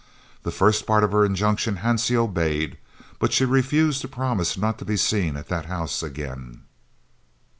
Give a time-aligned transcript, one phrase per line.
[0.41, 2.79] The first part of her injunctions Hansie obeyed,
[3.19, 6.63] but she refused to promise not to be seen at that house again.